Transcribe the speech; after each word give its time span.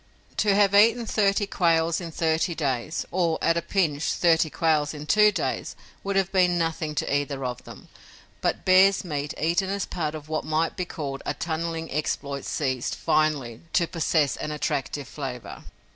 To 0.37 0.55
have 0.55 0.73
eaten 0.73 1.05
thirty 1.05 1.45
quails 1.45 2.01
in 2.01 2.09
thirty 2.09 2.55
days 2.55 3.05
or, 3.11 3.37
at 3.39 3.55
a 3.55 3.61
pinch, 3.61 4.13
thirty 4.13 4.49
quails 4.49 4.95
in 4.95 5.05
two 5.05 5.31
days 5.31 5.75
would 6.03 6.15
have 6.15 6.31
been 6.31 6.57
nothing 6.57 6.95
to 6.95 7.15
either 7.15 7.45
of 7.45 7.65
them, 7.65 7.87
but 8.41 8.65
bear's 8.65 9.05
meat 9.05 9.35
eaten 9.39 9.69
as 9.69 9.85
part 9.85 10.15
of 10.15 10.27
what 10.27 10.43
might 10.43 10.75
be 10.75 10.85
called 10.85 11.21
a 11.23 11.35
tunneling 11.35 11.91
exploit 11.91 12.45
ceased, 12.45 12.95
finally, 12.95 13.61
to 13.73 13.85
possess 13.85 14.37
an 14.37 14.49
attractive 14.49 15.07
flavor. 15.07 15.65